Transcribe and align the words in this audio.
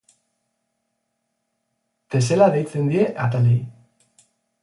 Tesela 2.09 2.47
deitzen 2.55 2.89
die 2.93 3.05
atalei. 3.27 3.59